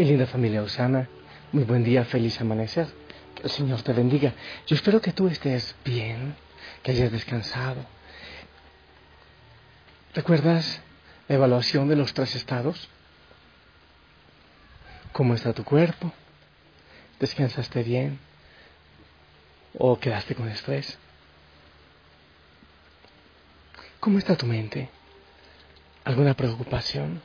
Mi 0.00 0.06
linda 0.06 0.26
familia 0.26 0.62
Osana, 0.62 1.10
muy 1.52 1.64
buen 1.64 1.84
día, 1.84 2.06
feliz 2.06 2.40
amanecer. 2.40 2.88
Que 3.34 3.42
el 3.42 3.50
Señor 3.50 3.82
te 3.82 3.92
bendiga. 3.92 4.32
Yo 4.66 4.74
espero 4.74 4.98
que 4.98 5.12
tú 5.12 5.28
estés 5.28 5.76
bien, 5.84 6.36
que 6.82 6.92
hayas 6.92 7.12
descansado. 7.12 7.84
¿Recuerdas 10.14 10.80
la 11.28 11.34
evaluación 11.34 11.86
de 11.86 11.96
los 11.96 12.14
tres 12.14 12.34
estados? 12.34 12.88
¿Cómo 15.12 15.34
está 15.34 15.52
tu 15.52 15.64
cuerpo? 15.64 16.10
¿Descansaste 17.18 17.82
bien? 17.82 18.18
¿O 19.76 19.98
quedaste 19.98 20.34
con 20.34 20.48
estrés? 20.48 20.96
¿Cómo 24.00 24.16
está 24.16 24.34
tu 24.34 24.46
mente? 24.46 24.88
¿Alguna 26.04 26.32
preocupación? 26.32 27.20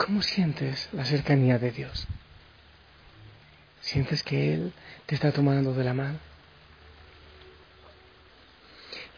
¿Cómo 0.00 0.22
sientes 0.22 0.88
la 0.92 1.04
cercanía 1.04 1.58
de 1.58 1.72
Dios? 1.72 2.06
¿Sientes 3.82 4.22
que 4.22 4.54
Él 4.54 4.72
te 5.04 5.14
está 5.14 5.30
tomando 5.30 5.74
de 5.74 5.84
la 5.84 5.92
mano? 5.92 6.18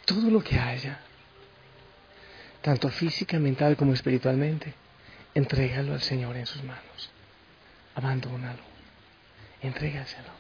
Todo 0.05 0.29
lo 0.29 0.43
que 0.43 0.59
haya, 0.59 0.99
tanto 2.63 2.89
física, 2.89 3.39
mental 3.39 3.77
como 3.77 3.95
espiritualmente, 3.95 4.75
entrégalo 5.37 5.93
al 5.93 6.03
Señor 6.03 6.37
en 6.37 6.47
sus 6.47 6.65
manos. 6.65 7.11
Abandónalo. 7.95 8.65
Entrégaselo. 9.61 10.33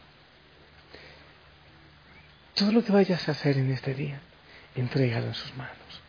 Todo 2.56 2.72
lo 2.72 2.84
que 2.84 2.90
vayas 2.90 3.28
a 3.28 3.30
hacer 3.30 3.58
en 3.58 3.70
este 3.70 3.94
día, 3.94 4.20
entrégalo 4.74 5.28
en 5.28 5.34
sus 5.34 5.54
manos. 5.54 6.02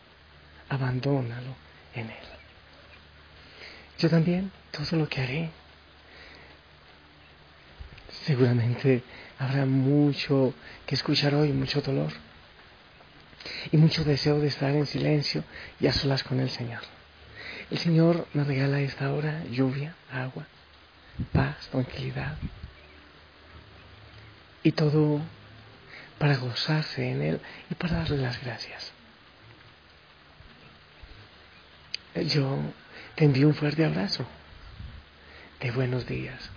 Abandónalo 0.68 1.54
en 1.94 2.10
Él. 2.10 2.33
Yo 3.98 4.10
también, 4.10 4.50
todo 4.70 4.98
lo 4.98 5.08
que 5.08 5.20
haré. 5.20 5.50
Seguramente 8.24 9.02
habrá 9.38 9.66
mucho 9.66 10.54
que 10.86 10.94
escuchar 10.94 11.34
hoy, 11.34 11.52
mucho 11.52 11.80
dolor 11.80 12.12
y 13.70 13.76
mucho 13.76 14.04
deseo 14.04 14.40
de 14.40 14.48
estar 14.48 14.70
en 14.70 14.86
silencio 14.86 15.44
y 15.80 15.86
a 15.86 15.92
solas 15.92 16.22
con 16.24 16.40
el 16.40 16.50
Señor. 16.50 16.80
El 17.70 17.78
Señor 17.78 18.26
me 18.32 18.44
regala 18.44 18.80
esta 18.80 19.12
hora 19.12 19.44
lluvia, 19.50 19.94
agua, 20.10 20.46
paz, 21.32 21.68
tranquilidad 21.70 22.36
y 24.62 24.72
todo 24.72 25.20
para 26.18 26.36
gozarse 26.36 27.10
en 27.10 27.22
Él 27.22 27.40
y 27.70 27.74
para 27.74 27.98
darle 27.98 28.18
las 28.18 28.42
gracias. 28.42 28.92
Yo 32.14 32.58
te 33.14 33.24
envío 33.24 33.48
un 33.48 33.54
fuerte 33.54 33.84
abrazo 33.84 34.26
de 35.60 35.70
buenos 35.70 36.06
días. 36.06 36.50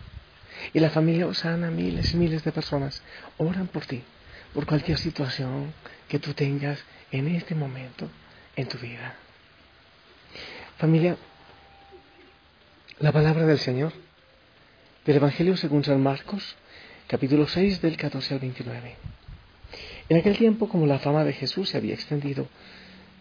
Y 0.74 0.80
la 0.80 0.90
familia 0.90 1.28
Osana, 1.28 1.70
miles 1.70 2.14
y 2.14 2.18
miles 2.18 2.44
de 2.44 2.52
personas 2.52 3.02
oran 3.38 3.68
por 3.68 3.86
ti, 3.86 4.04
por 4.54 4.66
cualquier 4.66 4.98
situación 4.98 5.74
que 6.08 6.20
tú 6.20 6.34
tengas 6.34 6.84
en 7.12 7.28
este 7.28 7.54
momento 7.56 8.10
en 8.56 8.68
tu 8.68 8.78
vida. 8.80 9.16
Familia, 10.78 11.18
la 13.00 13.12
palabra 13.12 13.46
del 13.46 13.60
Señor 13.60 13.94
del 15.06 15.18
Evangelio 15.18 15.56
según 15.56 15.84
San 15.84 16.02
Marcos, 16.02 16.56
capítulo 17.08 17.48
6 17.48 17.82
del 17.82 17.96
14 17.96 18.34
al 18.34 18.40
29. 18.40 18.96
En 20.10 20.18
aquel 20.18 20.38
tiempo, 20.38 20.68
como 20.68 20.86
la 20.86 21.00
fama 21.00 21.24
de 21.24 21.34
Jesús 21.34 21.70
se 21.70 21.78
había 21.78 21.94
extendido 21.94 22.48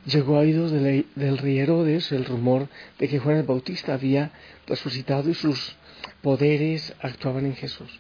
Llegó 0.06 0.36
a 0.36 0.40
oídos 0.40 0.70
del 0.70 1.38
rey 1.38 1.58
Herodes 1.58 2.12
el 2.12 2.24
rumor 2.24 2.68
de 2.98 3.08
que 3.08 3.18
Juan 3.18 3.38
el 3.38 3.42
Bautista 3.42 3.92
había 3.92 4.30
resucitado 4.66 5.28
y 5.28 5.34
sus 5.34 5.74
poderes 6.22 6.94
actuaban 7.00 7.44
en 7.44 7.56
Jesús. 7.56 7.98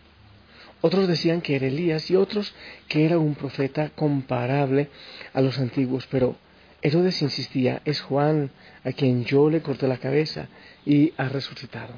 Otros 0.82 1.08
decían 1.08 1.40
que 1.40 1.56
era 1.56 1.66
Elías 1.66 2.08
y 2.10 2.16
otros 2.16 2.54
que 2.86 3.04
era 3.04 3.18
un 3.18 3.34
profeta 3.34 3.90
comparable 3.90 4.88
a 5.32 5.40
los 5.40 5.58
antiguos, 5.58 6.06
pero 6.08 6.36
Herodes 6.80 7.20
insistía, 7.22 7.82
es 7.84 8.00
Juan 8.00 8.50
a 8.84 8.92
quien 8.92 9.24
yo 9.24 9.50
le 9.50 9.60
corté 9.62 9.88
la 9.88 9.98
cabeza 9.98 10.46
y 10.84 11.12
ha 11.16 11.28
resucitado. 11.28 11.92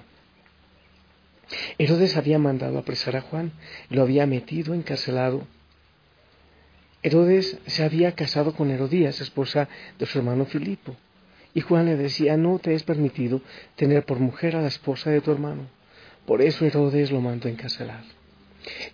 Herodes 1.77 2.17
había 2.17 2.39
mandado 2.39 2.79
apresar 2.79 3.17
a 3.17 3.21
Juan 3.21 3.53
lo 3.91 4.03
había 4.03 4.27
metido 4.27 4.73
encarcelado 4.73 5.47
Herodes 7.09 7.57
se 7.67 7.85
había 7.85 8.13
casado 8.13 8.53
con 8.53 8.71
Herodías, 8.71 9.23
esposa 9.23 9.67
de 9.99 10.05
su 10.05 10.19
hermano 10.19 10.45
Filipo, 10.45 10.95
y 11.55 11.63
Juan 11.63 11.87
le 11.87 11.97
decía, 11.97 12.37
no 12.37 12.59
te 12.59 12.75
es 12.75 12.83
permitido 12.83 13.41
tener 13.77 14.05
por 14.05 14.19
mujer 14.19 14.55
a 14.57 14.61
la 14.61 14.69
esposa 14.69 15.09
de 15.09 15.23
tu 15.23 15.33
hermano. 15.33 15.63
Por 16.27 16.43
eso 16.43 16.67
Herodes 16.67 17.11
lo 17.11 17.23
mandó 17.23 17.49
encarcelar. 17.49 18.05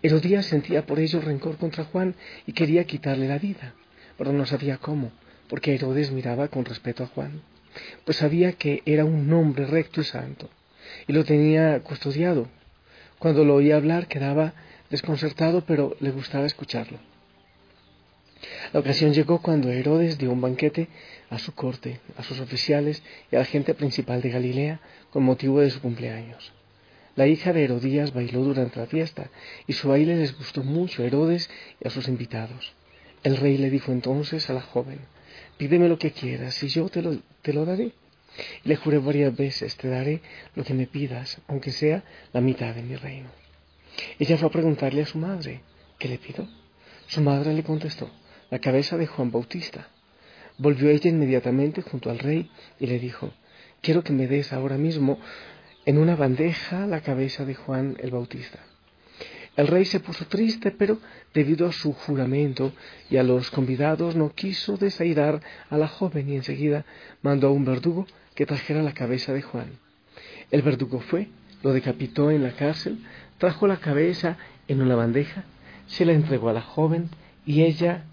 Herodías 0.00 0.46
sentía 0.46 0.86
por 0.86 1.00
ello 1.00 1.20
rencor 1.20 1.56
contra 1.56 1.82
Juan 1.86 2.14
y 2.46 2.52
quería 2.52 2.84
quitarle 2.84 3.26
la 3.26 3.38
vida, 3.38 3.74
pero 4.16 4.32
no 4.32 4.46
sabía 4.46 4.78
cómo, 4.78 5.10
porque 5.48 5.74
Herodes 5.74 6.12
miraba 6.12 6.46
con 6.46 6.64
respeto 6.64 7.02
a 7.02 7.08
Juan, 7.08 7.42
pues 8.04 8.18
sabía 8.18 8.52
que 8.52 8.80
era 8.86 9.04
un 9.04 9.32
hombre 9.32 9.66
recto 9.66 10.00
y 10.00 10.04
santo, 10.04 10.48
y 11.08 11.12
lo 11.12 11.24
tenía 11.24 11.80
custodiado. 11.80 12.46
Cuando 13.18 13.44
lo 13.44 13.56
oía 13.56 13.74
hablar 13.74 14.06
quedaba 14.06 14.54
desconcertado, 14.88 15.64
pero 15.66 15.96
le 15.98 16.12
gustaba 16.12 16.46
escucharlo. 16.46 17.00
La 18.74 18.80
ocasión 18.80 19.14
llegó 19.14 19.40
cuando 19.40 19.70
Herodes 19.70 20.18
dio 20.18 20.32
un 20.32 20.40
banquete 20.40 20.88
a 21.30 21.38
su 21.38 21.54
corte, 21.54 22.00
a 22.16 22.24
sus 22.24 22.40
oficiales 22.40 23.04
y 23.30 23.36
a 23.36 23.38
la 23.38 23.44
gente 23.44 23.72
principal 23.72 24.20
de 24.20 24.30
Galilea 24.30 24.80
con 25.10 25.22
motivo 25.22 25.60
de 25.60 25.70
su 25.70 25.80
cumpleaños. 25.80 26.52
La 27.14 27.28
hija 27.28 27.52
de 27.52 27.62
Herodías 27.62 28.12
bailó 28.12 28.40
durante 28.42 28.80
la 28.80 28.86
fiesta 28.86 29.30
y 29.68 29.74
su 29.74 29.86
baile 29.86 30.16
les 30.16 30.36
gustó 30.36 30.64
mucho 30.64 31.04
a 31.04 31.06
Herodes 31.06 31.48
y 31.80 31.86
a 31.86 31.90
sus 31.92 32.08
invitados. 32.08 32.72
El 33.22 33.36
rey 33.36 33.58
le 33.58 33.70
dijo 33.70 33.92
entonces 33.92 34.50
a 34.50 34.54
la 34.54 34.62
joven, 34.62 34.98
pídeme 35.56 35.88
lo 35.88 35.96
que 35.96 36.10
quieras 36.10 36.60
y 36.64 36.66
yo 36.66 36.88
te 36.88 37.00
lo, 37.00 37.16
te 37.42 37.52
lo 37.52 37.64
daré. 37.64 37.92
Le 38.64 38.74
juré 38.74 38.98
varias 38.98 39.36
veces, 39.36 39.76
te 39.76 39.86
daré 39.86 40.20
lo 40.56 40.64
que 40.64 40.74
me 40.74 40.88
pidas, 40.88 41.40
aunque 41.46 41.70
sea 41.70 42.02
la 42.32 42.40
mitad 42.40 42.74
de 42.74 42.82
mi 42.82 42.96
reino. 42.96 43.28
Ella 44.18 44.36
fue 44.36 44.48
a 44.48 44.50
preguntarle 44.50 45.02
a 45.02 45.06
su 45.06 45.18
madre, 45.18 45.60
¿qué 45.96 46.08
le 46.08 46.18
pido? 46.18 46.48
Su 47.06 47.20
madre 47.20 47.52
le 47.52 47.62
contestó, 47.62 48.10
la 48.54 48.60
cabeza 48.60 48.96
de 48.96 49.08
Juan 49.08 49.32
Bautista. 49.32 49.88
Volvió 50.58 50.88
ella 50.88 51.10
inmediatamente 51.10 51.82
junto 51.82 52.08
al 52.08 52.20
rey 52.20 52.48
y 52.78 52.86
le 52.86 53.00
dijo, 53.00 53.32
quiero 53.80 54.04
que 54.04 54.12
me 54.12 54.28
des 54.28 54.52
ahora 54.52 54.78
mismo 54.78 55.18
en 55.84 55.98
una 55.98 56.14
bandeja 56.14 56.86
la 56.86 57.00
cabeza 57.00 57.44
de 57.44 57.56
Juan 57.56 57.96
el 57.98 58.12
Bautista. 58.12 58.60
El 59.56 59.66
rey 59.66 59.84
se 59.84 59.98
puso 59.98 60.26
triste, 60.26 60.70
pero 60.70 61.00
debido 61.34 61.66
a 61.66 61.72
su 61.72 61.94
juramento 61.94 62.72
y 63.10 63.16
a 63.16 63.24
los 63.24 63.50
convidados 63.50 64.14
no 64.14 64.32
quiso 64.32 64.76
desairar 64.76 65.40
a 65.68 65.76
la 65.76 65.88
joven 65.88 66.28
y 66.28 66.36
enseguida 66.36 66.84
mandó 67.22 67.48
a 67.48 67.50
un 67.50 67.64
verdugo 67.64 68.06
que 68.36 68.46
trajera 68.46 68.84
la 68.84 68.94
cabeza 68.94 69.32
de 69.32 69.42
Juan. 69.42 69.80
El 70.52 70.62
verdugo 70.62 71.00
fue, 71.00 71.26
lo 71.64 71.72
decapitó 71.72 72.30
en 72.30 72.44
la 72.44 72.52
cárcel, 72.52 73.04
trajo 73.38 73.66
la 73.66 73.78
cabeza 73.78 74.36
en 74.68 74.80
una 74.80 74.94
bandeja, 74.94 75.42
se 75.88 76.04
la 76.04 76.12
entregó 76.12 76.50
a 76.50 76.52
la 76.52 76.62
joven 76.62 77.10
y 77.44 77.62
ella 77.62 78.04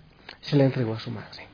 se 0.42 0.56
la 0.56 0.66
entregó 0.66 0.94
a 0.94 1.00
su 1.00 1.12
madre. 1.12 1.48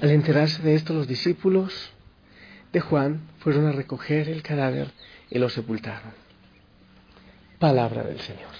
Al 0.00 0.10
enterarse 0.10 0.62
de 0.62 0.74
esto, 0.74 0.92
los 0.92 1.08
discípulos 1.08 1.90
de 2.72 2.80
Juan 2.80 3.22
fueron 3.38 3.66
a 3.66 3.72
recoger 3.72 4.28
el 4.28 4.42
cadáver 4.42 4.90
y 5.30 5.38
lo 5.38 5.48
sepultaron. 5.48 6.12
Palabra 7.58 8.04
del 8.04 8.20
Señor. 8.20 8.52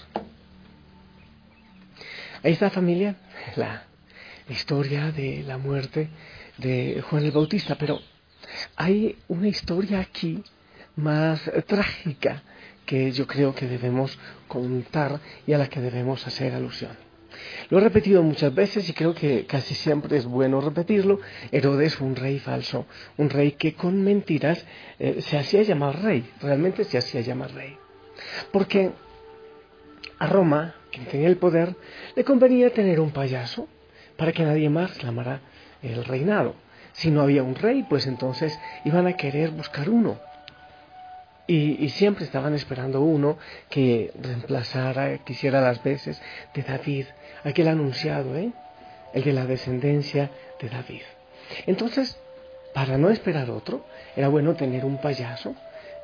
Ahí 2.43 2.53
está 2.53 2.69
familia, 2.69 3.17
la 3.55 3.83
historia 4.49 5.11
de 5.11 5.43
la 5.43 5.57
muerte 5.57 6.09
de 6.57 7.03
Juan 7.09 7.23
el 7.23 7.31
Bautista, 7.31 7.75
pero 7.75 7.99
hay 8.75 9.17
una 9.27 9.47
historia 9.47 9.99
aquí 9.99 10.43
más 10.95 11.41
trágica 11.67 12.43
que 12.85 13.11
yo 13.11 13.27
creo 13.27 13.53
que 13.53 13.67
debemos 13.67 14.17
contar 14.47 15.19
y 15.45 15.53
a 15.53 15.57
la 15.57 15.67
que 15.69 15.79
debemos 15.79 16.25
hacer 16.25 16.53
alusión. 16.53 17.08
Lo 17.69 17.77
he 17.77 17.81
repetido 17.81 18.23
muchas 18.23 18.53
veces 18.53 18.89
y 18.89 18.93
creo 18.93 19.13
que 19.13 19.45
casi 19.45 19.75
siempre 19.75 20.17
es 20.17 20.25
bueno 20.25 20.61
repetirlo. 20.61 21.19
Herodes 21.51 21.95
fue 21.95 22.07
un 22.07 22.15
rey 22.15 22.39
falso, 22.39 22.85
un 23.17 23.29
rey 23.29 23.53
que 23.53 23.73
con 23.73 24.03
mentiras 24.03 24.65
eh, 24.97 25.21
se 25.21 25.37
hacía 25.37 25.61
llamar 25.63 26.01
rey, 26.01 26.29
realmente 26.41 26.83
se 26.83 26.97
hacía 26.97 27.21
llamar 27.21 27.53
rey. 27.53 27.77
Porque 28.51 28.91
a 30.17 30.27
Roma, 30.27 30.75
quien 30.91 31.05
tenía 31.05 31.27
el 31.27 31.37
poder, 31.37 31.75
le 32.15 32.23
convenía 32.23 32.73
tener 32.73 32.99
un 32.99 33.11
payaso 33.11 33.67
para 34.17 34.33
que 34.33 34.43
nadie 34.43 34.69
más 34.69 34.95
reclamara 34.95 35.41
el 35.81 36.03
reinado. 36.03 36.55
Si 36.93 37.11
no 37.11 37.21
había 37.21 37.43
un 37.43 37.55
rey, 37.55 37.85
pues 37.87 38.07
entonces 38.07 38.59
iban 38.83 39.07
a 39.07 39.13
querer 39.13 39.51
buscar 39.51 39.89
uno. 39.89 40.19
Y, 41.51 41.89
siempre 41.89 42.25
estaban 42.25 42.53
esperando 42.53 43.01
uno 43.01 43.39
que 43.71 44.11
reemplazara, 44.21 45.17
que 45.17 45.33
hiciera 45.33 45.61
las 45.61 45.81
veces 45.81 46.21
de 46.53 46.61
David, 46.61 47.07
aquel 47.43 47.69
anunciado, 47.69 48.37
¿eh? 48.37 48.51
el 49.15 49.23
de 49.23 49.33
la 49.33 49.47
descendencia 49.47 50.29
de 50.61 50.69
David. 50.69 51.01
Entonces, 51.65 52.19
para 52.75 52.99
no 52.99 53.09
esperar 53.09 53.49
otro, 53.49 53.83
era 54.15 54.27
bueno 54.27 54.53
tener 54.53 54.85
un 54.85 55.01
payaso 55.01 55.55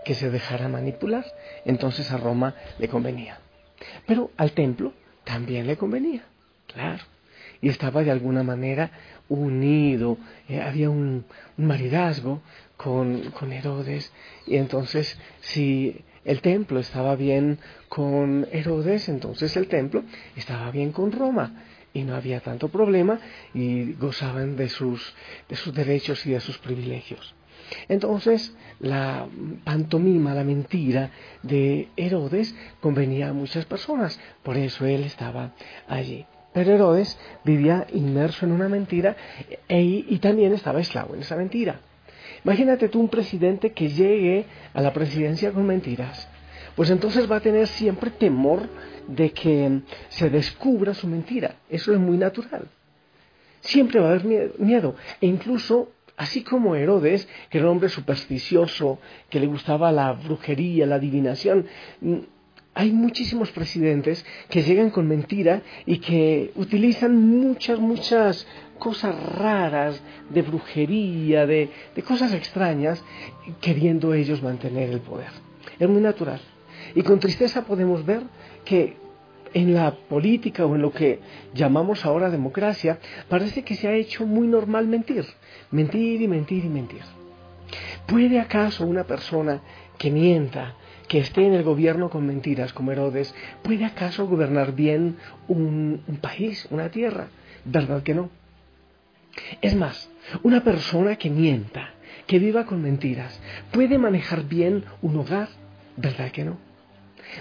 que 0.04 0.16
se 0.16 0.32
dejara 0.32 0.68
manipular. 0.68 1.26
Entonces 1.64 2.12
a 2.12 2.18
Roma 2.18 2.56
le 2.80 2.88
convenía. 2.88 3.38
Pero 4.08 4.32
al 4.38 4.54
templo 4.54 4.94
también 5.26 5.68
le 5.68 5.78
convenía, 5.78 6.24
claro. 6.74 7.04
Y 7.62 7.70
estaba 7.70 8.04
de 8.04 8.10
alguna 8.10 8.42
manera 8.42 8.90
unido, 9.30 10.18
eh, 10.50 10.62
había 10.62 10.90
un, 10.90 11.26
maridazgo 11.58 12.42
con, 12.78 13.32
con 13.32 13.54
Herodes. 13.54 14.12
Y 14.48 14.58
entonces 14.58 15.20
si 15.42 16.04
el 16.24 16.42
templo 16.42 16.80
estaba 16.80 17.16
bien 17.16 17.60
con 17.88 18.48
Herodes, 18.52 19.10
entonces 19.10 19.56
el 19.58 19.68
templo 19.68 20.04
estaba 20.36 20.72
bien 20.72 20.92
con 20.92 21.12
Roma 21.12 21.64
y 21.94 22.04
no 22.04 22.16
había 22.16 22.42
tanto 22.42 22.68
problema 22.68 23.20
y 23.54 23.94
gozaban 23.94 24.58
de 24.58 24.70
sus, 24.70 25.16
de 25.48 25.56
sus 25.56 25.74
derechos 25.74 26.26
y 26.26 26.32
de 26.32 26.40
sus 26.42 26.58
privilegios. 26.58 27.34
Entonces, 27.88 28.56
la 28.80 29.28
pantomima, 29.64 30.34
la 30.34 30.44
mentira 30.44 31.12
de 31.42 31.90
Herodes 31.96 32.56
convenía 32.80 33.30
a 33.30 33.34
muchas 33.34 33.66
personas, 33.66 34.20
por 34.44 34.58
eso 34.58 34.86
él 34.86 35.04
estaba 35.04 35.54
allí. 35.88 36.26
Pero 36.54 36.74
Herodes 36.74 37.18
vivía 37.44 37.86
inmerso 37.94 38.46
en 38.46 38.52
una 38.52 38.70
mentira 38.70 39.16
e, 39.68 39.82
y 39.82 40.18
también 40.20 40.54
estaba 40.54 40.80
esclavo 40.80 41.16
en 41.16 41.22
esa 41.22 41.36
mentira. 41.36 41.82
Imagínate 42.46 42.90
tú 42.90 43.00
un 43.00 43.10
presidente 43.10 43.74
que 43.74 43.90
llegue 43.90 44.46
a 44.72 44.80
la 44.80 44.94
presidencia 44.94 45.52
con 45.52 45.66
mentiras. 45.66 46.30
Pues 46.76 46.92
entonces 46.92 47.30
va 47.30 47.38
a 47.38 47.40
tener 47.40 47.66
siempre 47.66 48.12
temor 48.12 48.70
de 49.08 49.32
que 49.32 49.82
se 50.10 50.30
descubra 50.30 50.94
su 50.94 51.08
mentira. 51.08 51.56
Eso 51.70 51.92
es 51.92 52.00
muy 52.00 52.18
natural. 52.18 52.68
Siempre 53.62 54.00
va 54.00 54.10
a 54.10 54.10
haber 54.12 54.54
miedo. 54.60 54.96
E 55.22 55.26
incluso, 55.26 55.90
así 56.18 56.44
como 56.44 56.76
Herodes, 56.76 57.28
que 57.50 57.58
era 57.58 57.66
un 57.66 57.74
hombre 57.74 57.90
supersticioso, 57.90 59.00
que 59.28 59.40
le 59.40 59.48
gustaba 59.48 59.92
la 59.92 60.14
brujería, 60.14 60.86
la 60.86 60.96
adivinación, 60.96 61.66
mm, 62.02 62.18
hay 62.76 62.92
muchísimos 62.92 63.52
presidentes 63.52 64.26
que 64.50 64.62
llegan 64.62 64.90
con 64.90 65.08
mentira 65.08 65.62
y 65.86 66.00
que 66.00 66.52
utilizan 66.56 67.16
muchas, 67.16 67.80
muchas 67.80 68.46
cosas 68.78 69.16
raras 69.38 70.02
de 70.30 70.42
brujería, 70.42 71.48
de, 71.48 71.70
de 71.96 72.02
cosas 72.04 72.34
extrañas, 72.34 73.02
queriendo 73.62 74.14
ellos 74.14 74.44
mantener 74.44 74.90
el 74.90 75.00
poder. 75.00 75.30
Es 75.80 75.88
muy 75.88 76.02
natural. 76.02 76.42
Y 76.94 77.02
con 77.02 77.20
tristeza 77.20 77.64
podemos 77.64 78.06
ver 78.06 78.24
que 78.66 78.98
en 79.54 79.74
la 79.74 79.96
política 79.96 80.66
o 80.66 80.76
en 80.76 80.82
lo 80.82 80.92
que 80.92 81.22
llamamos 81.54 82.04
ahora 82.06 82.30
democracia, 82.30 83.00
parece 83.30 83.64
que 83.64 83.76
se 83.76 83.88
ha 83.88 83.94
hecho 83.94 84.26
muy 84.26 84.48
normal 84.48 84.86
mentir, 84.86 85.26
mentir 85.72 86.22
y 86.22 86.28
mentir 86.28 86.66
y 86.66 86.70
mentir. 86.70 87.04
¿Puede 88.06 88.38
acaso 88.42 88.86
una 88.86 89.06
persona 89.06 89.62
que 89.98 90.12
mienta, 90.12 90.76
que 91.08 91.20
esté 91.20 91.46
en 91.46 91.54
el 91.54 91.64
gobierno 91.64 92.10
con 92.10 92.26
mentiras 92.26 92.74
como 92.74 92.92
Herodes, 92.92 93.34
puede 93.64 93.86
acaso 93.86 94.28
gobernar 94.28 94.74
bien 94.74 95.18
un, 95.48 96.02
país, 96.22 96.68
una 96.72 96.90
tierra? 96.90 97.28
¿Verdad 97.64 98.04
que 98.04 98.14
no? 98.14 98.30
Es 99.62 99.76
más, 99.76 100.10
una 100.44 100.64
persona 100.64 101.18
que 101.18 101.30
mienta, 101.30 101.92
que 102.28 102.40
viva 102.40 102.66
con 102.66 102.82
mentiras, 102.82 103.40
puede 103.72 103.98
manejar 103.98 104.44
bien 104.46 104.86
un 105.02 105.18
hogar, 105.18 105.50
¿verdad 105.98 106.32
que 106.32 106.46
no? 106.46 106.58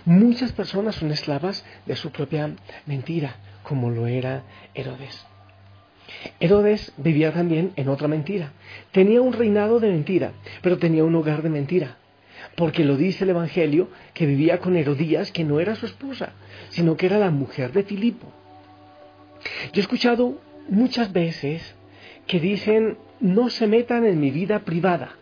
Muchas 0.05 0.53
personas 0.53 0.97
son 0.97 1.11
esclavas 1.11 1.65
de 1.87 1.97
su 1.97 2.11
propia 2.11 2.51
mentira, 2.87 3.37
como 3.63 3.91
lo 3.91 4.07
era 4.07 4.43
Herodes. 4.75 5.27
Herodes 6.41 6.93
vivía 6.97 7.33
también 7.33 7.73
en 7.77 7.89
otra 7.89 8.09
mentira. 8.09 8.53
Tenía 8.93 9.21
un 9.21 9.33
reinado 9.33 9.81
de 9.81 9.91
mentira, 9.91 10.33
pero 10.63 10.79
tenía 10.79 11.05
un 11.05 11.15
hogar 11.15 11.43
de 11.43 11.51
mentira. 11.51 11.97
Porque 12.57 12.85
lo 12.85 12.97
dice 12.97 13.25
el 13.25 13.31
Evangelio 13.31 13.89
que 14.13 14.27
vivía 14.27 14.59
con 14.59 14.77
Herodías, 14.77 15.33
que 15.33 15.45
no 15.45 15.61
era 15.61 15.75
su 15.75 15.87
esposa, 15.87 16.33
sino 16.71 16.97
que 16.97 17.07
era 17.07 17.19
la 17.19 17.31
mujer 17.31 17.73
de 17.73 17.83
Filipo. 17.83 18.33
Yo 19.73 19.81
he 19.81 19.81
escuchado 19.81 20.39
muchas 20.69 21.13
veces 21.13 21.75
que 22.27 22.41
dicen, 22.41 22.97
no 23.21 23.51
se 23.51 23.67
metan 23.67 24.07
en 24.07 24.21
mi 24.21 24.31
vida 24.31 24.61
privada. 24.61 25.17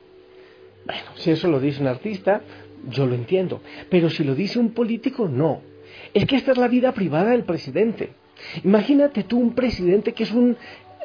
Bueno, 0.85 1.03
si 1.17 1.31
eso 1.31 1.49
lo 1.49 1.61
dice 1.61 1.81
un 1.81 1.89
artista, 1.89 2.43
yo 2.89 3.07
lo 3.07 3.15
entiendo. 3.15 3.61
Pero 3.91 4.11
si 4.11 4.25
lo 4.25 4.35
dice 4.35 4.59
un 4.59 4.73
político, 4.73 5.29
no. 5.29 5.61
Es 6.15 6.27
que 6.27 6.37
esta 6.37 6.53
es 6.53 6.59
la 6.59 6.69
vida 6.69 6.93
privada 6.93 7.31
del 7.31 7.45
presidente. 7.45 8.11
Imagínate 8.65 9.25
tú 9.25 9.39
un 9.39 9.55
presidente 9.55 10.13
que 10.13 10.25
es 10.25 10.33
un 10.33 10.57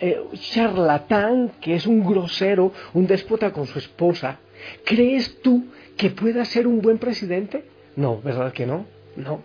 eh, 0.02 0.20
charlatán, 0.34 1.54
que 1.62 1.76
es 1.76 1.86
un 1.88 2.04
grosero, 2.04 2.72
un 2.94 3.08
déspota 3.08 3.52
con 3.52 3.68
su 3.68 3.80
esposa. 3.80 4.40
¿Crees 4.84 5.42
tú 5.42 5.66
que 5.98 6.10
pueda 6.10 6.46
ser 6.46 6.68
un 6.68 6.82
buen 6.82 6.98
presidente? 6.98 7.66
No, 7.96 8.22
¿verdad 8.22 8.54
que 8.54 8.66
no? 8.66 8.86
No. 9.16 9.42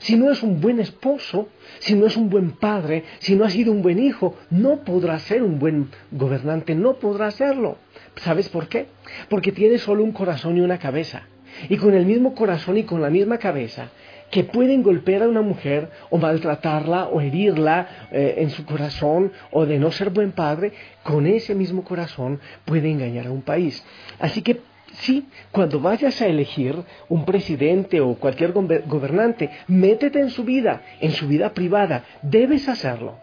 Si 0.00 0.16
no 0.16 0.30
es 0.30 0.42
un 0.42 0.60
buen 0.60 0.80
esposo, 0.80 1.48
si 1.78 1.94
no 1.94 2.06
es 2.06 2.16
un 2.16 2.28
buen 2.28 2.52
padre, 2.52 3.04
si 3.20 3.34
no 3.34 3.44
ha 3.44 3.50
sido 3.50 3.72
un 3.72 3.82
buen 3.82 3.98
hijo, 3.98 4.36
no 4.50 4.84
podrá 4.84 5.18
ser 5.18 5.42
un 5.42 5.58
buen 5.58 5.88
gobernante, 6.10 6.74
no 6.74 6.94
podrá 6.94 7.30
serlo. 7.30 7.78
¿Sabes 8.16 8.48
por 8.48 8.68
qué? 8.68 8.86
Porque 9.28 9.52
tiene 9.52 9.78
solo 9.78 10.02
un 10.02 10.12
corazón 10.12 10.56
y 10.56 10.60
una 10.60 10.78
cabeza 10.78 11.22
y 11.68 11.76
con 11.76 11.94
el 11.94 12.06
mismo 12.06 12.34
corazón 12.34 12.78
y 12.78 12.84
con 12.84 13.02
la 13.02 13.10
misma 13.10 13.38
cabeza 13.38 13.90
que 14.30 14.44
pueden 14.44 14.82
golpear 14.82 15.24
a 15.24 15.28
una 15.28 15.42
mujer 15.42 15.90
o 16.08 16.16
maltratarla 16.16 17.08
o 17.08 17.20
herirla 17.20 18.08
eh, 18.12 18.36
en 18.38 18.50
su 18.50 18.64
corazón 18.64 19.32
o 19.50 19.66
de 19.66 19.78
no 19.78 19.90
ser 19.90 20.10
buen 20.10 20.32
padre, 20.32 20.72
con 21.02 21.26
ese 21.26 21.54
mismo 21.54 21.82
corazón 21.82 22.38
puede 22.64 22.90
engañar 22.90 23.26
a 23.26 23.32
un 23.32 23.42
país. 23.42 23.84
Así 24.20 24.42
que 24.42 24.60
sí, 24.94 25.26
cuando 25.50 25.80
vayas 25.80 26.20
a 26.20 26.26
elegir 26.26 26.76
un 27.08 27.24
presidente 27.24 28.00
o 28.00 28.14
cualquier 28.14 28.52
gobernante, 28.52 29.50
métete 29.68 30.20
en 30.20 30.30
su 30.30 30.44
vida, 30.44 30.82
en 31.00 31.12
su 31.12 31.26
vida 31.26 31.52
privada, 31.52 32.04
debes 32.22 32.68
hacerlo. 32.68 33.18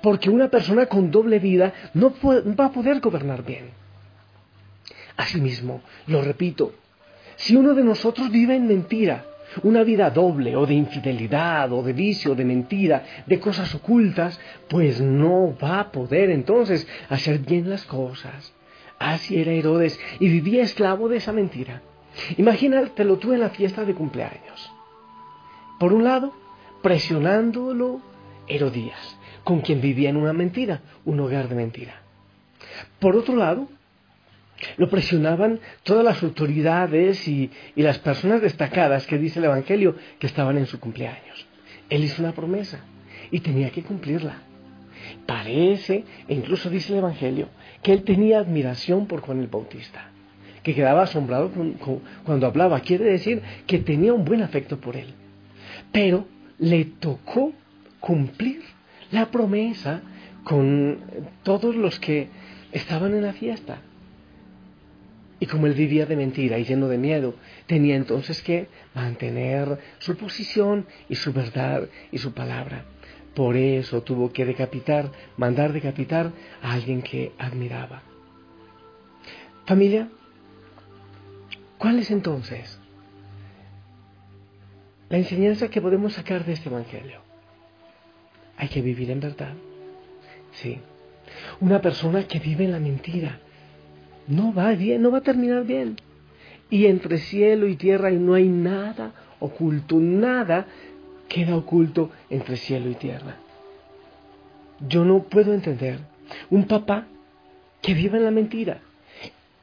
Porque 0.00 0.30
una 0.30 0.48
persona 0.48 0.86
con 0.86 1.10
doble 1.10 1.38
vida 1.38 1.72
no 1.92 2.14
va 2.22 2.66
a 2.66 2.72
poder 2.72 3.00
gobernar 3.00 3.44
bien. 3.44 3.70
Asimismo, 5.16 5.82
lo 6.06 6.22
repito, 6.22 6.72
si 7.36 7.54
uno 7.54 7.74
de 7.74 7.84
nosotros 7.84 8.30
vive 8.30 8.56
en 8.56 8.66
mentira, 8.66 9.24
una 9.62 9.84
vida 9.84 10.10
doble 10.10 10.56
o 10.56 10.66
de 10.66 10.74
infidelidad 10.74 11.72
o 11.72 11.82
de 11.82 11.92
vicio, 11.92 12.34
de 12.34 12.44
mentira, 12.44 13.04
de 13.26 13.38
cosas 13.38 13.74
ocultas, 13.74 14.38
pues 14.68 15.00
no 15.00 15.56
va 15.62 15.80
a 15.80 15.92
poder 15.92 16.30
entonces 16.30 16.86
hacer 17.08 17.38
bien 17.38 17.70
las 17.70 17.84
cosas. 17.84 18.52
Así 19.04 19.38
era 19.38 19.52
Herodes 19.52 20.00
y 20.18 20.30
vivía 20.30 20.62
esclavo 20.62 21.10
de 21.10 21.18
esa 21.18 21.30
mentira. 21.30 21.82
Imagínatelo 22.38 23.18
tú 23.18 23.34
en 23.34 23.40
la 23.40 23.50
fiesta 23.50 23.84
de 23.84 23.92
cumpleaños. 23.92 24.72
Por 25.78 25.92
un 25.92 26.04
lado, 26.04 26.32
presionándolo 26.82 28.00
Herodías, 28.48 29.18
con 29.44 29.60
quien 29.60 29.82
vivía 29.82 30.08
en 30.08 30.16
una 30.16 30.32
mentira, 30.32 30.80
un 31.04 31.20
hogar 31.20 31.50
de 31.50 31.54
mentira. 31.54 32.00
Por 32.98 33.14
otro 33.14 33.36
lado, 33.36 33.68
lo 34.78 34.88
presionaban 34.88 35.60
todas 35.82 36.02
las 36.02 36.22
autoridades 36.22 37.28
y, 37.28 37.50
las 37.76 37.98
personas 37.98 38.40
destacadas 38.40 39.06
que 39.06 39.18
dice 39.18 39.38
el 39.38 39.44
Evangelio 39.44 39.96
que 40.18 40.28
estaban 40.28 40.56
en 40.56 40.64
su 40.64 40.80
cumpleaños. 40.80 41.46
Él 41.90 42.04
hizo 42.04 42.22
una 42.22 42.32
promesa 42.32 42.80
y 43.30 43.40
tenía 43.40 43.68
que 43.68 43.82
cumplirla. 43.82 44.53
Parece, 45.26 46.04
e 46.28 46.34
incluso 46.34 46.68
dice 46.68 46.92
el 46.92 46.98
Evangelio, 46.98 47.48
que 47.82 47.92
él 47.92 48.02
tenía 48.02 48.38
admiración 48.38 49.06
por 49.06 49.20
Juan 49.20 49.40
el 49.40 49.46
Bautista, 49.46 50.10
que 50.62 50.74
quedaba 50.74 51.02
asombrado 51.02 51.50
cuando 52.24 52.46
hablaba. 52.46 52.80
Quiere 52.80 53.04
decir 53.04 53.42
que 53.66 53.78
tenía 53.78 54.12
un 54.12 54.24
buen 54.24 54.42
afecto 54.42 54.78
por 54.78 54.96
él. 54.96 55.14
Pero 55.92 56.26
le 56.58 56.84
tocó 56.84 57.52
cumplir 58.00 58.62
la 59.10 59.30
promesa 59.30 60.02
con 60.44 60.98
todos 61.42 61.74
los 61.74 61.98
que 61.98 62.28
estaban 62.72 63.14
en 63.14 63.22
la 63.22 63.32
fiesta. 63.32 63.78
Y 65.40 65.46
como 65.46 65.66
él 65.66 65.74
vivía 65.74 66.06
de 66.06 66.16
mentira 66.16 66.58
y 66.58 66.64
lleno 66.64 66.88
de 66.88 66.98
miedo, 66.98 67.34
tenía 67.66 67.96
entonces 67.96 68.42
que 68.42 68.68
mantener 68.94 69.78
su 69.98 70.16
posición 70.16 70.86
y 71.08 71.16
su 71.16 71.32
verdad 71.32 71.88
y 72.12 72.18
su 72.18 72.32
palabra. 72.32 72.84
Por 73.34 73.56
eso 73.56 74.02
tuvo 74.02 74.32
que 74.32 74.44
decapitar, 74.44 75.10
mandar 75.36 75.72
decapitar 75.72 76.30
a 76.62 76.72
alguien 76.72 77.02
que 77.02 77.32
admiraba. 77.38 78.02
Familia, 79.66 80.08
¿cuál 81.78 81.98
es 81.98 82.10
entonces 82.10 82.78
la 85.08 85.18
enseñanza 85.18 85.68
que 85.68 85.80
podemos 85.80 86.12
sacar 86.12 86.44
de 86.44 86.52
este 86.52 86.68
Evangelio? 86.68 87.20
Hay 88.56 88.68
que 88.68 88.82
vivir 88.82 89.10
en 89.10 89.20
verdad. 89.20 89.54
Sí. 90.52 90.78
Una 91.60 91.80
persona 91.80 92.24
que 92.24 92.38
vive 92.38 92.64
en 92.64 92.72
la 92.72 92.78
mentira, 92.78 93.40
no 94.28 94.54
va 94.54 94.72
bien, 94.72 95.02
no 95.02 95.10
va 95.10 95.18
a 95.18 95.22
terminar 95.22 95.64
bien. 95.64 95.96
Y 96.70 96.86
entre 96.86 97.18
cielo 97.18 97.66
y 97.66 97.76
tierra 97.76 98.10
no 98.10 98.34
hay 98.34 98.48
nada 98.48 99.12
oculto, 99.40 99.98
nada 99.98 100.66
queda 101.34 101.56
oculto 101.56 102.10
entre 102.30 102.56
cielo 102.56 102.88
y 102.88 102.94
tierra. 102.94 103.34
Yo 104.88 105.04
no 105.04 105.24
puedo 105.24 105.52
entender 105.52 105.98
un 106.48 106.68
papá 106.68 107.08
que 107.82 107.94
vive 107.94 108.18
en 108.18 108.24
la 108.24 108.30
mentira, 108.30 108.80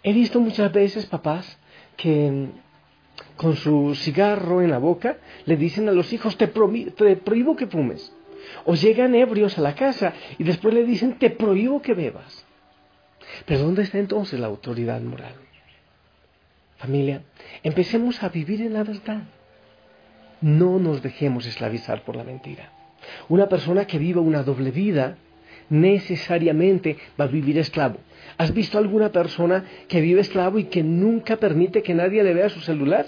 He 0.03 0.13
visto 0.13 0.39
muchas 0.39 0.71
veces 0.71 1.05
papás 1.05 1.59
que 1.95 2.47
con 3.35 3.55
su 3.55 3.93
cigarro 3.95 4.61
en 4.61 4.71
la 4.71 4.79
boca 4.79 5.17
le 5.45 5.57
dicen 5.57 5.87
a 5.89 5.91
los 5.91 6.11
hijos, 6.11 6.37
te, 6.37 6.47
te 6.47 7.15
prohíbo 7.17 7.55
que 7.55 7.67
fumes. 7.67 8.11
O 8.65 8.73
llegan 8.73 9.13
ebrios 9.13 9.57
a 9.57 9.61
la 9.61 9.75
casa 9.75 10.13
y 10.39 10.43
después 10.43 10.73
le 10.73 10.85
dicen, 10.85 11.19
te 11.19 11.29
prohíbo 11.29 11.81
que 11.83 11.93
bebas. 11.93 12.45
Pero 13.45 13.61
¿dónde 13.61 13.83
está 13.83 13.99
entonces 13.99 14.39
la 14.39 14.47
autoridad 14.47 14.99
moral? 15.01 15.35
Familia, 16.77 17.21
empecemos 17.61 18.23
a 18.23 18.29
vivir 18.29 18.61
en 18.61 18.73
la 18.73 18.83
verdad. 18.83 19.21
No 20.41 20.79
nos 20.79 21.01
dejemos 21.01 21.45
esclavizar 21.45 22.03
por 22.03 22.15
la 22.15 22.23
mentira. 22.23 22.71
Una 23.29 23.47
persona 23.47 23.85
que 23.85 23.99
viva 23.99 24.21
una 24.21 24.43
doble 24.43 24.71
vida 24.71 25.17
necesariamente 25.69 26.97
va 27.19 27.25
a 27.25 27.27
vivir 27.27 27.57
esclavo. 27.57 27.97
¿Has 28.37 28.53
visto 28.53 28.77
alguna 28.77 29.11
persona 29.11 29.65
que 29.87 30.01
vive 30.01 30.21
esclavo 30.21 30.59
y 30.59 30.65
que 30.65 30.83
nunca 30.83 31.37
permite 31.37 31.81
que 31.81 31.93
nadie 31.93 32.23
le 32.23 32.33
vea 32.33 32.49
su 32.49 32.59
celular? 32.59 33.05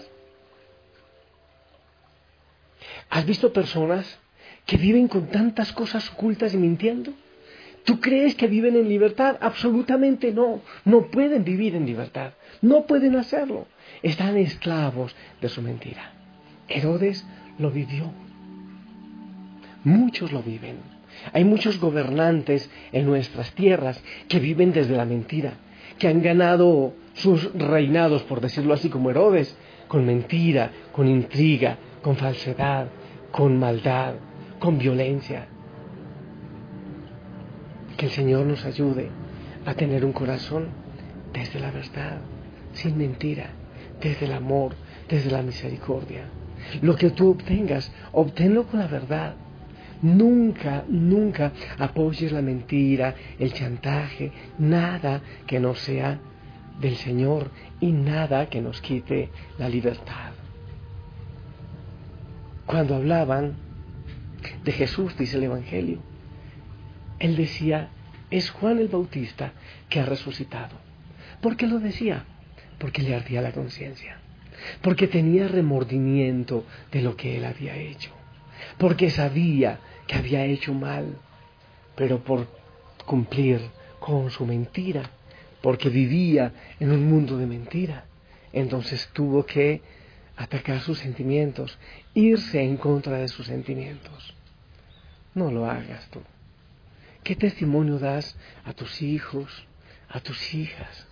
¿Has 3.09 3.25
visto 3.25 3.51
personas 3.51 4.19
que 4.65 4.77
viven 4.77 5.07
con 5.07 5.27
tantas 5.27 5.73
cosas 5.73 6.09
ocultas 6.11 6.53
y 6.53 6.57
mintiendo? 6.57 7.13
¿Tú 7.83 7.99
crees 7.99 8.35
que 8.35 8.47
viven 8.47 8.77
en 8.77 8.87
libertad? 8.87 9.37
Absolutamente 9.41 10.31
no. 10.31 10.61
No 10.85 11.07
pueden 11.07 11.43
vivir 11.43 11.75
en 11.75 11.85
libertad. 11.85 12.33
No 12.61 12.85
pueden 12.85 13.17
hacerlo. 13.17 13.67
Están 14.01 14.37
esclavos 14.37 15.13
de 15.41 15.49
su 15.49 15.61
mentira. 15.61 16.22
Herodes 16.67 17.25
lo 17.57 17.71
vivió. 17.71 18.11
Muchos 19.83 20.31
lo 20.31 20.41
viven. 20.41 20.77
Hay 21.31 21.43
muchos 21.43 21.79
gobernantes 21.79 22.69
en 22.91 23.05
nuestras 23.05 23.51
tierras 23.53 24.01
que 24.27 24.39
viven 24.39 24.73
desde 24.73 24.95
la 24.95 25.05
mentira, 25.05 25.53
que 25.99 26.07
han 26.07 26.21
ganado 26.21 26.93
sus 27.13 27.53
reinados, 27.53 28.23
por 28.23 28.41
decirlo 28.41 28.73
así, 28.73 28.89
como 28.89 29.09
Herodes, 29.11 29.55
con 29.87 30.05
mentira, 30.05 30.71
con 30.91 31.07
intriga, 31.07 31.77
con 32.01 32.15
falsedad, 32.15 32.87
con 33.31 33.59
maldad, 33.59 34.15
con 34.59 34.77
violencia. 34.77 35.47
Que 37.97 38.07
el 38.07 38.11
Señor 38.11 38.45
nos 38.45 38.65
ayude 38.65 39.09
a 39.65 39.73
tener 39.75 40.03
un 40.03 40.13
corazón 40.13 40.67
desde 41.31 41.59
la 41.59 41.71
verdad, 41.71 42.19
sin 42.73 42.97
mentira, 42.97 43.51
desde 44.01 44.25
el 44.25 44.33
amor, 44.33 44.75
desde 45.07 45.31
la 45.31 45.41
misericordia. 45.41 46.25
Lo 46.81 46.95
que 46.95 47.11
tú 47.11 47.31
obtengas, 47.31 47.91
obténlo 48.11 48.65
con 48.67 48.79
la 48.79 48.87
verdad. 48.87 49.35
Nunca, 50.01 50.83
nunca 50.87 51.53
apoyes 51.79 52.31
la 52.31 52.41
mentira, 52.41 53.15
el 53.39 53.53
chantaje, 53.53 54.31
nada 54.57 55.21
que 55.47 55.59
no 55.59 55.75
sea 55.75 56.19
del 56.79 56.95
Señor 56.97 57.51
y 57.79 57.91
nada 57.91 58.49
que 58.49 58.61
nos 58.61 58.81
quite 58.81 59.29
la 59.57 59.69
libertad. 59.69 60.31
Cuando 62.65 62.95
hablaban 62.95 63.53
de 64.63 64.71
Jesús, 64.71 65.15
dice 65.17 65.37
el 65.37 65.43
Evangelio, 65.43 65.99
él 67.19 67.35
decía, 67.35 67.89
es 68.31 68.49
Juan 68.49 68.79
el 68.79 68.87
Bautista 68.87 69.53
que 69.89 69.99
ha 69.99 70.05
resucitado. 70.05 70.75
¿Por 71.41 71.55
qué 71.55 71.67
lo 71.67 71.79
decía? 71.79 72.25
Porque 72.79 73.01
le 73.01 73.15
ardía 73.15 73.41
la 73.41 73.51
conciencia, 73.51 74.17
porque 74.81 75.07
tenía 75.07 75.47
remordimiento 75.47 76.65
de 76.91 77.01
lo 77.01 77.15
que 77.15 77.37
él 77.37 77.45
había 77.45 77.75
hecho, 77.75 78.11
porque 78.77 79.09
sabía 79.09 79.79
que 80.07 80.15
había 80.15 80.45
hecho 80.45 80.73
mal, 80.73 81.17
pero 81.95 82.23
por 82.23 82.47
cumplir 83.05 83.61
con 83.99 84.31
su 84.31 84.45
mentira, 84.45 85.09
porque 85.61 85.89
vivía 85.89 86.53
en 86.79 86.91
un 86.91 87.09
mundo 87.09 87.37
de 87.37 87.45
mentira, 87.45 88.05
entonces 88.51 89.09
tuvo 89.13 89.45
que 89.45 89.81
atacar 90.35 90.81
sus 90.81 90.99
sentimientos, 90.99 91.77
irse 92.13 92.61
en 92.61 92.77
contra 92.77 93.17
de 93.17 93.27
sus 93.27 93.47
sentimientos. 93.47 94.33
No 95.35 95.51
lo 95.51 95.65
hagas 95.69 96.09
tú. 96.09 96.21
¿Qué 97.23 97.35
testimonio 97.35 97.99
das 97.99 98.37
a 98.65 98.73
tus 98.73 99.01
hijos, 99.01 99.65
a 100.09 100.19
tus 100.19 100.53
hijas? 100.53 101.07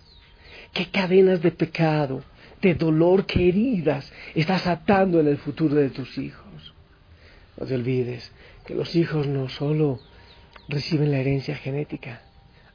¿Qué 0.72 0.90
cadenas 0.90 1.40
de 1.40 1.50
pecado, 1.50 2.22
de 2.62 2.74
dolor, 2.74 3.26
qué 3.26 3.48
heridas 3.48 4.10
estás 4.34 4.66
atando 4.66 5.20
en 5.20 5.28
el 5.28 5.36
futuro 5.36 5.74
de 5.74 5.90
tus 5.90 6.16
hijos? 6.16 6.74
No 7.58 7.66
te 7.66 7.74
olvides 7.74 8.32
que 8.64 8.74
los 8.74 8.96
hijos 8.96 9.26
no 9.26 9.50
solo 9.50 10.00
reciben 10.68 11.10
la 11.10 11.18
herencia 11.18 11.56
genética, 11.56 12.22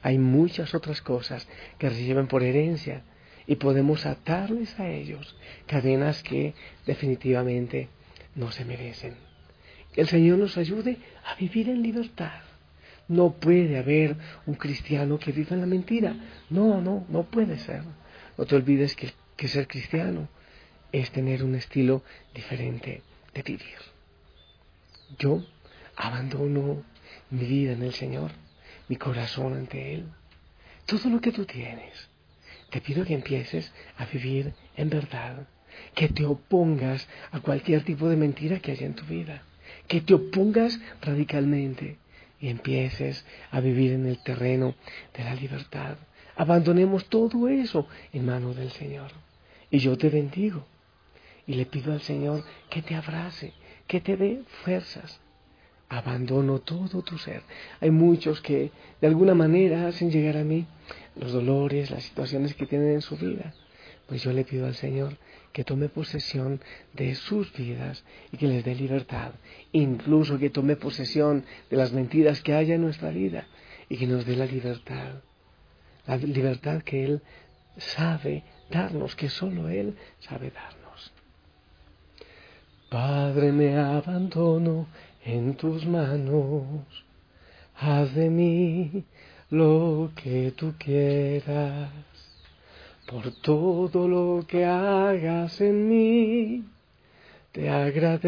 hay 0.03 0.19
muchas 0.19 0.75
otras 0.75 1.01
cosas 1.01 1.47
que 1.79 1.89
reciben 1.89 2.27
por 2.27 2.43
herencia 2.43 3.01
y 3.47 3.55
podemos 3.55 4.05
atarles 4.05 4.79
a 4.79 4.87
ellos 4.87 5.35
cadenas 5.65 6.21
que 6.21 6.53
definitivamente 6.85 7.89
no 8.35 8.51
se 8.51 8.65
merecen. 8.65 9.15
Que 9.93 10.01
el 10.01 10.07
Señor 10.07 10.37
nos 10.37 10.57
ayude 10.57 10.97
a 11.25 11.33
vivir 11.35 11.69
en 11.69 11.81
libertad 11.81 12.41
no 13.07 13.31
puede 13.33 13.77
haber 13.77 14.15
un 14.45 14.55
cristiano 14.55 15.17
que 15.17 15.31
viva 15.31 15.51
en 15.51 15.61
la 15.61 15.67
mentira. 15.67 16.15
No, 16.49 16.81
no, 16.81 17.05
no 17.09 17.23
puede 17.23 17.57
ser. 17.59 17.83
No 18.37 18.45
te 18.45 18.55
olvides 18.55 18.95
que, 18.95 19.11
que 19.37 19.47
ser 19.47 19.67
cristiano 19.67 20.27
es 20.91 21.11
tener 21.11 21.43
un 21.43 21.55
estilo 21.55 22.03
diferente 22.33 23.03
de 23.33 23.43
vivir. 23.43 23.77
Yo 25.19 25.43
abandono 25.95 26.83
mi 27.29 27.45
vida 27.45 27.73
en 27.73 27.83
el 27.83 27.93
Señor, 27.93 28.31
mi 28.89 28.95
corazón 28.97 29.53
ante 29.53 29.93
Él, 29.93 30.05
todo 30.85 31.09
lo 31.09 31.21
que 31.21 31.31
tú 31.31 31.45
tienes. 31.45 32.09
Te 32.69 32.81
pido 32.81 33.05
que 33.05 33.13
empieces 33.13 33.71
a 33.97 34.05
vivir 34.05 34.53
en 34.75 34.89
verdad, 34.89 35.47
que 35.93 36.09
te 36.09 36.25
opongas 36.25 37.07
a 37.31 37.39
cualquier 37.39 37.83
tipo 37.83 38.09
de 38.09 38.17
mentira 38.17 38.59
que 38.59 38.71
haya 38.71 38.85
en 38.85 38.95
tu 38.95 39.05
vida, 39.05 39.43
que 39.87 40.01
te 40.01 40.13
opongas 40.13 40.79
radicalmente 41.01 41.97
y 42.39 42.49
empieces 42.49 43.25
a 43.51 43.59
vivir 43.59 43.93
en 43.93 44.05
el 44.05 44.21
terreno 44.23 44.75
de 45.15 45.23
la 45.23 45.35
libertad. 45.35 45.97
Abandonemos 46.35 47.05
todo 47.05 47.47
eso 47.47 47.87
en 48.13 48.25
manos 48.25 48.55
del 48.55 48.71
Señor. 48.71 49.11
Y 49.69 49.79
yo 49.79 49.97
te 49.97 50.09
bendigo. 50.09 50.65
Y 51.45 51.53
le 51.53 51.65
pido 51.65 51.93
al 51.93 52.01
Señor 52.01 52.43
que 52.69 52.81
te 52.81 52.95
abrace, 52.95 53.53
que 53.87 54.01
te 54.01 54.17
dé 54.17 54.41
fuerzas. 54.63 55.19
Abandono 55.89 56.59
todo 56.59 57.01
tu 57.01 57.17
ser. 57.17 57.43
Hay 57.79 57.91
muchos 57.91 58.41
que 58.41 58.71
de 58.99 59.07
alguna 59.07 59.33
manera 59.33 59.87
hacen 59.87 60.11
llegar 60.11 60.35
a 60.35 60.43
mí 60.43 60.65
los 61.15 61.31
dolores, 61.31 61.91
las 61.91 62.03
situaciones 62.03 62.53
que 62.55 62.65
tienen 62.65 62.93
en 62.93 63.01
su 63.01 63.15
vida. 63.15 63.53
Pues 64.07 64.23
yo 64.23 64.33
le 64.33 64.43
pido 64.43 64.65
al 64.65 64.75
Señor 64.75 65.17
que 65.53 65.63
tome 65.63 65.89
posesión 65.89 66.61
de 66.93 67.15
sus 67.15 67.51
vidas 67.53 68.03
y 68.31 68.37
que 68.37 68.47
les 68.47 68.63
dé 68.63 68.75
libertad, 68.75 69.31
incluso 69.71 70.37
que 70.37 70.49
tome 70.49 70.75
posesión 70.75 71.45
de 71.69 71.77
las 71.77 71.93
mentiras 71.93 72.41
que 72.41 72.53
haya 72.53 72.75
en 72.75 72.81
nuestra 72.81 73.09
vida 73.09 73.47
y 73.89 73.97
que 73.97 74.07
nos 74.07 74.25
dé 74.25 74.35
la 74.35 74.45
libertad, 74.45 75.15
la 76.05 76.17
libertad 76.17 76.83
que 76.83 77.03
Él 77.03 77.21
sabe 77.77 78.43
darnos, 78.69 79.15
que 79.15 79.29
solo 79.29 79.69
Él 79.69 79.95
sabe 80.19 80.51
darnos. 80.51 81.13
Padre, 82.89 83.51
me 83.51 83.77
abandono 83.77 84.87
en 85.25 85.55
tus 85.55 85.85
manos, 85.85 87.05
haz 87.75 88.13
de 88.15 88.29
mí 88.29 89.03
lo 89.49 90.11
que 90.15 90.51
tú 90.51 90.73
quieras 90.77 91.91
por 93.07 93.31
todo 93.41 94.07
lo 94.07 94.45
que 94.45 94.65
hagas 94.65 95.61
en 95.61 95.87
mí. 95.87 96.65
Te 97.53 97.69
agradezco, 97.69 98.27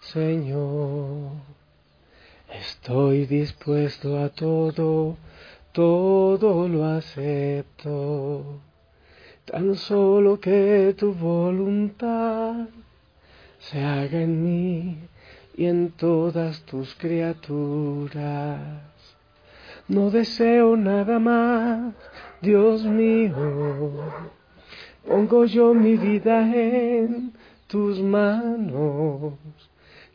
Señor. 0.00 1.30
Estoy 2.52 3.26
dispuesto 3.26 4.18
a 4.22 4.30
todo, 4.30 5.16
todo 5.72 6.68
lo 6.68 6.84
acepto. 6.84 8.60
Tan 9.44 9.74
solo 9.76 10.38
que 10.38 10.94
tu 10.96 11.12
voluntad 11.12 12.68
se 13.58 13.82
haga 13.82 14.20
en 14.20 14.42
mí 14.42 14.98
y 15.56 15.66
en 15.66 15.90
todas 15.92 16.62
tus 16.62 16.94
criaturas. 16.94 18.60
No 19.88 20.10
deseo 20.10 20.76
nada 20.76 21.18
más 21.18 21.94
Dios 22.40 22.84
mío, 22.84 23.34
pongo 25.06 25.44
yo 25.44 25.74
mi 25.74 25.96
vida 25.96 26.48
en 26.54 27.32
tus 27.66 28.00
manos, 28.00 29.34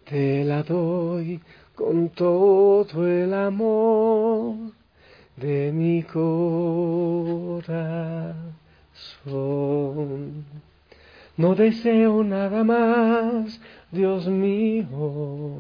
te 0.06 0.44
la 0.46 0.64
doy 0.64 1.42
con 1.76 2.10
todo 2.10 3.06
el 3.06 3.34
amor 3.34 4.85
de 5.38 5.72
mi 5.72 6.04
corazón. 6.04 6.46
No 11.38 11.56
deseo 11.56 12.24
nada 12.24 12.64
más, 12.64 13.60
Dios 13.92 14.28
mío. 14.28 15.60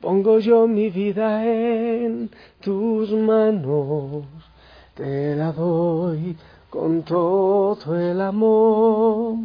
Pongo 0.00 0.38
yo 0.38 0.66
mi 0.66 0.88
vida 0.88 1.44
en 1.44 2.30
tus 2.60 3.10
manos 3.12 4.24
te 5.00 5.34
la 5.34 5.50
doy 5.52 6.36
con 6.68 7.02
todo 7.04 7.98
el 7.98 8.20
amor 8.20 9.36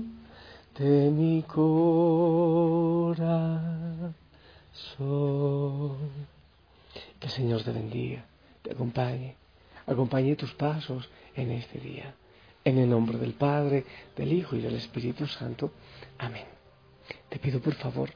de 0.78 1.10
mi 1.12 1.44
corazón. 1.44 3.16
Que 7.20 7.28
el 7.28 7.32
Señor 7.32 7.64
te 7.64 7.72
bendiga, 7.72 8.26
te 8.66 8.72
acompañe, 8.74 9.36
acompañe 9.86 10.36
tus 10.36 10.54
pasos 10.56 11.08
en 11.36 11.52
este 11.52 11.80
día. 11.80 12.16
En 12.64 12.80
el 12.80 12.90
nombre 12.90 13.20
del 13.20 13.34
Padre, 13.34 13.86
del 14.18 14.34
Hijo 14.34 14.56
y 14.56 14.62
del 14.62 14.74
Espíritu 14.74 15.28
Santo. 15.28 15.72
Amén. 16.18 16.46
Te 17.30 17.38
pido 17.38 17.62
por 17.62 17.76
favor, 17.76 18.10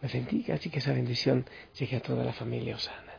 me 0.00 0.08
bendigas 0.08 0.64
y 0.64 0.70
que 0.70 0.78
esa 0.78 0.92
bendición 0.92 1.44
llegue 1.76 1.96
a 1.96 2.00
toda 2.00 2.24
la 2.24 2.32
familia 2.32 2.76
Osana. 2.76 3.14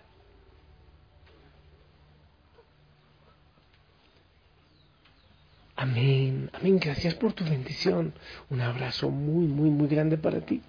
Amén, 5.75 6.49
amén. 6.53 6.79
Gracias 6.79 7.15
por 7.15 7.33
tu 7.33 7.43
bendición. 7.43 8.13
Un 8.49 8.61
abrazo 8.61 9.09
muy, 9.09 9.47
muy, 9.47 9.69
muy 9.69 9.89
grande 9.89 10.17
para 10.17 10.39
ti. 10.39 10.61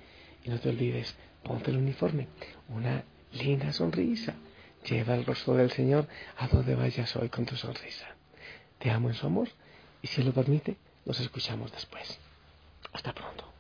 Y 0.43 0.51
no 0.51 0.59
te 0.59 0.71
olvides, 0.71 1.15
ponte 1.45 1.71
el 1.71 1.77
uniforme, 1.77 2.27
una 2.69 3.05
linda 3.31 3.73
sonrisa. 3.73 4.35
Lleva 4.85 5.15
el 5.15 5.25
rostro 5.25 5.55
del 5.55 5.71
Señor 5.71 6.09
a 6.37 6.49
donde 6.49 6.75
vayas 6.75 7.15
hoy 7.17 7.29
con 7.29 7.47
tu 7.47 7.57
sonrisa. 7.57 8.07
Te 8.79 8.91
amo 8.91 9.09
en 9.09 9.15
su 9.15 9.27
amor 9.27 9.49
y 10.03 10.09
si 10.09 10.23
lo 10.23 10.33
permite, 10.33 10.77
nos 11.05 11.21
escuchamos 11.21 11.71
después. 11.71 12.19
Hasta 12.93 13.13
pronto. 13.13 13.52